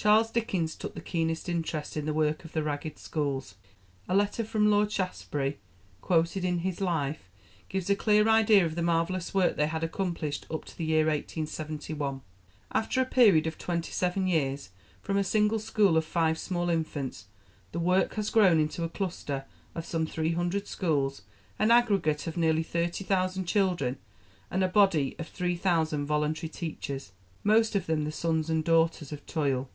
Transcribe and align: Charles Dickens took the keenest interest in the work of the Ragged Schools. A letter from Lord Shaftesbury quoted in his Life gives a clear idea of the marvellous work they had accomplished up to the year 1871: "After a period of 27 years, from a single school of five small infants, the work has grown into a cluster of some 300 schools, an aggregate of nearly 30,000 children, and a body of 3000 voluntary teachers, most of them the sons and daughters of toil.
Charles 0.00 0.30
Dickens 0.30 0.76
took 0.76 0.94
the 0.94 1.00
keenest 1.00 1.48
interest 1.48 1.96
in 1.96 2.06
the 2.06 2.14
work 2.14 2.44
of 2.44 2.52
the 2.52 2.62
Ragged 2.62 3.00
Schools. 3.00 3.56
A 4.08 4.14
letter 4.14 4.44
from 4.44 4.70
Lord 4.70 4.92
Shaftesbury 4.92 5.58
quoted 6.00 6.44
in 6.44 6.58
his 6.58 6.80
Life 6.80 7.28
gives 7.68 7.90
a 7.90 7.96
clear 7.96 8.28
idea 8.28 8.64
of 8.64 8.76
the 8.76 8.82
marvellous 8.82 9.34
work 9.34 9.56
they 9.56 9.66
had 9.66 9.82
accomplished 9.82 10.46
up 10.52 10.64
to 10.66 10.78
the 10.78 10.84
year 10.84 11.06
1871: 11.06 12.20
"After 12.70 13.00
a 13.00 13.04
period 13.06 13.48
of 13.48 13.58
27 13.58 14.28
years, 14.28 14.70
from 15.02 15.16
a 15.16 15.24
single 15.24 15.58
school 15.58 15.96
of 15.96 16.04
five 16.04 16.38
small 16.38 16.70
infants, 16.70 17.24
the 17.72 17.80
work 17.80 18.14
has 18.14 18.30
grown 18.30 18.60
into 18.60 18.84
a 18.84 18.88
cluster 18.88 19.46
of 19.74 19.84
some 19.84 20.06
300 20.06 20.68
schools, 20.68 21.22
an 21.58 21.72
aggregate 21.72 22.28
of 22.28 22.36
nearly 22.36 22.62
30,000 22.62 23.46
children, 23.46 23.98
and 24.48 24.62
a 24.62 24.68
body 24.68 25.16
of 25.18 25.26
3000 25.26 26.06
voluntary 26.06 26.48
teachers, 26.48 27.10
most 27.42 27.74
of 27.74 27.86
them 27.86 28.04
the 28.04 28.12
sons 28.12 28.48
and 28.48 28.62
daughters 28.62 29.10
of 29.10 29.26
toil. 29.26 29.68